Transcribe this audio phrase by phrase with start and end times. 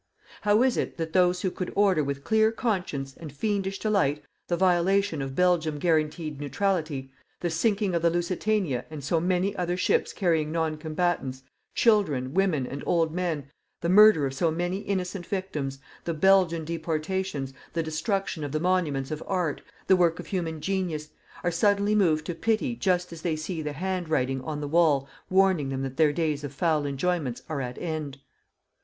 [0.41, 4.57] How is it that those who could order with clear conscience and fiendish delight the
[4.57, 10.11] violation of Belgium guaranteed neutrality, the sinking of the Lusitania and so many other ships
[10.11, 11.43] carrying non combatants,
[11.75, 13.51] children, women and old men,
[13.81, 19.11] the murder of so many innocent victims, the Belgian deportations, the destruction of the monuments
[19.11, 21.09] of art the work of human genius
[21.43, 25.07] are suddenly moved to pity just as they see the hand writing on the wall
[25.29, 28.17] warning them that their days of foul enjoyments are at end?